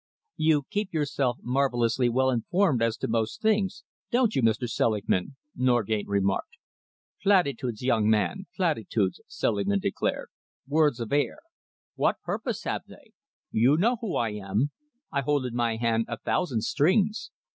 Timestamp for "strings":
16.63-17.29